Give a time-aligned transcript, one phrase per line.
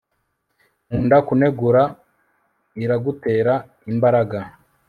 [0.87, 1.83] nkunda kunegura.
[2.83, 3.53] iragutera
[3.91, 4.39] imbaraga